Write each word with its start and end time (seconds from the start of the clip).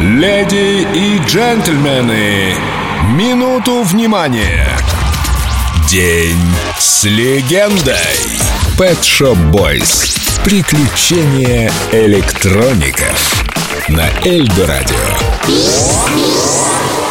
Леди 0.00 0.86
и 0.92 1.18
джентльмены, 1.24 2.56
минуту 3.12 3.82
внимания. 3.82 4.66
День 5.88 6.40
с 6.78 7.04
легендой. 7.04 7.94
Pet 8.76 9.00
Shop 9.00 9.38
Boys. 9.52 10.18
Приключения 10.42 11.70
электроников. 11.92 13.44
На 13.88 14.08
Эльдо 14.24 14.66
Радио. 14.66 17.03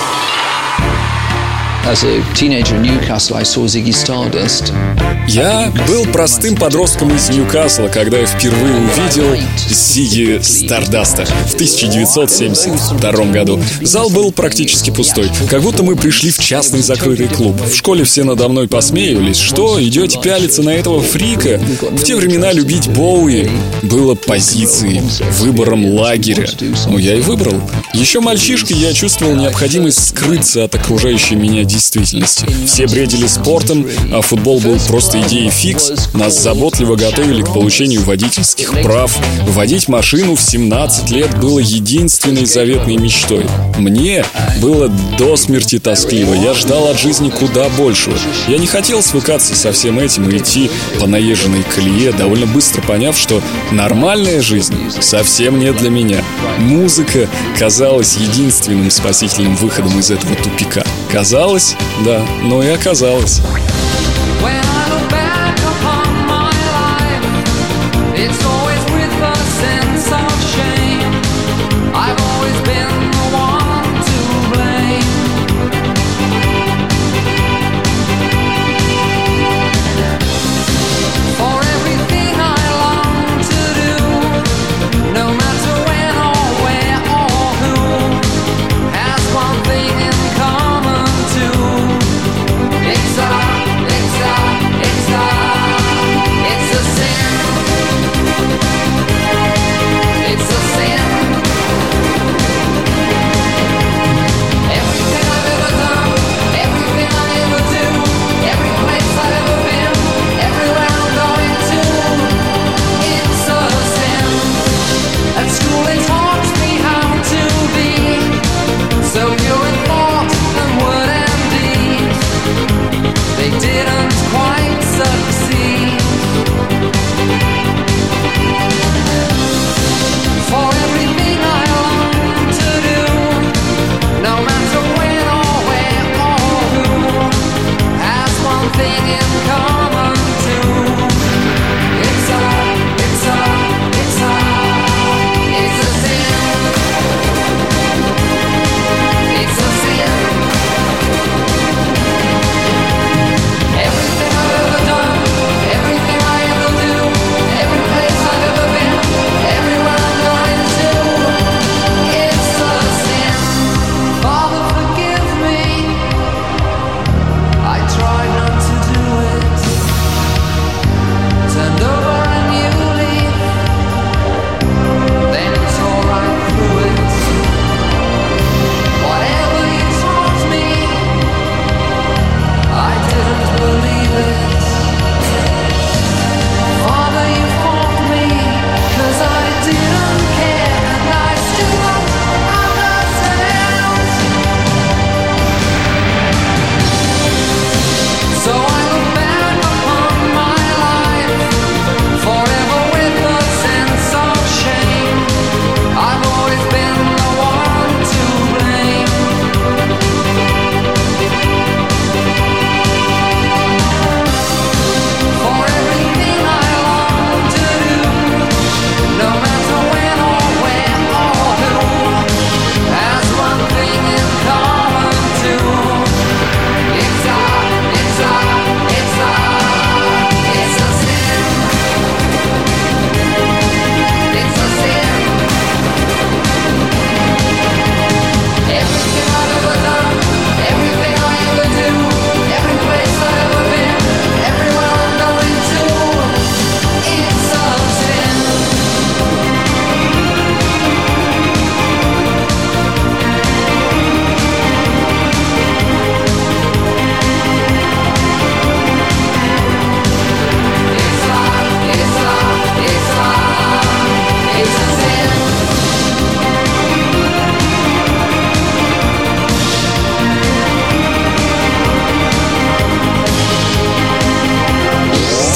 Я 5.28 5.72
был 5.86 6.06
простым 6.06 6.56
подростком 6.56 7.14
из 7.14 7.30
Ньюкасла, 7.30 7.88
когда 7.90 8.20
я 8.20 8.26
впервые 8.26 8.76
увидел 8.76 9.36
Зиги 9.70 10.40
Стардаста 10.42 11.26
в 11.26 11.56
1972 11.56 13.26
году. 13.26 13.62
Зал 13.82 14.10
был 14.10 14.32
практически 14.32 14.92
пустой, 14.92 15.30
как 15.50 15.62
будто 15.62 15.84
мы 15.84 15.98
пришли 15.98 16.32
в 16.32 16.40
частный 16.40 16.82
закрытый 16.82 17.28
клуб. 17.28 17.60
В 17.62 17.76
школе 17.76 18.06
все 18.06 18.24
надо 18.24 18.48
мной 18.48 18.70
посмеивались. 18.70 19.38
Что, 19.38 19.82
идете 19.84 20.20
пялиться 20.22 20.64
на 20.64 20.70
этого 20.70 21.02
фрика? 21.02 21.60
В 21.92 22.04
те 22.04 22.16
времена 22.16 22.54
любить 22.54 22.88
Боуи 22.88 23.50
было 23.82 24.16
позицией, 24.16 25.02
выбором 25.40 25.86
лагеря. 25.86 26.48
Ну, 26.88 26.98
я 26.98 27.16
и 27.16 27.22
выбрал. 27.22 27.60
Еще 27.94 28.22
мальчишкой 28.22 28.78
я 28.78 28.94
чувствовал 28.94 29.36
необходимость 29.36 30.10
скрыться 30.10 30.64
от 30.64 30.76
окружающей 30.76 31.36
меня 31.36 31.66
действительности. 31.74 32.48
Все 32.66 32.88
бредили 32.88 33.28
спортом, 33.28 33.88
а 34.12 34.22
футбол 34.22 34.60
был 34.60 34.78
просто 34.88 35.20
идеей 35.22 35.50
фикс. 35.50 35.92
Нас 36.14 36.40
заботливо 36.40 36.96
готовили 36.96 37.42
к 37.42 37.54
получению 37.54 38.04
водительских 38.04 38.72
прав. 38.84 39.18
Водить 39.48 39.88
машину 39.88 40.36
в 40.36 40.42
17 40.42 41.10
лет 41.12 41.40
было 41.40 41.60
единственной 41.60 42.46
заветной 42.46 42.98
мечтой. 42.98 43.46
Мне 43.78 44.24
было 44.62 44.90
до 45.18 45.36
смерти 45.36 45.80
тоскливо. 45.80 46.34
Я 46.34 46.54
ждал 46.54 46.88
от 46.88 47.00
жизни 47.00 47.30
куда 47.30 47.68
большего. 47.70 48.18
Я 48.48 48.58
не 48.58 48.68
хотел 48.68 49.02
свыкаться 49.02 49.56
со 49.56 49.72
всем 49.72 50.00
этим 50.00 50.30
и 50.30 50.38
идти 50.38 50.70
по 51.00 51.08
наезженной 51.08 51.64
колее, 51.76 52.12
довольно 52.12 52.46
быстро 52.46 52.82
поняв, 52.82 53.18
что 53.18 53.42
нормальная 53.72 54.42
жизнь 54.42 54.76
совсем 55.02 55.60
не 55.60 55.72
для 55.74 55.90
меня. 55.90 56.24
Музыка 56.60 57.28
казалась 57.58 58.18
единственным 58.18 58.92
спасительным 58.92 59.56
выходом 59.56 60.00
из 60.00 60.12
этого 60.12 60.36
тупика. 60.36 60.84
Казалось, 61.12 61.63
да, 62.06 62.26
но 62.44 62.62
и 62.64 62.70
оказалось. 62.70 63.42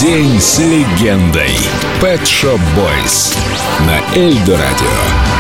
День 0.08 0.40
с 0.40 0.60
легендой. 0.60 1.52
Pet 2.00 2.24
Shop 2.24 2.62
Boys. 2.78 3.38
На 3.86 4.00
Эльдо 4.18 4.58
Радио. 4.58 5.37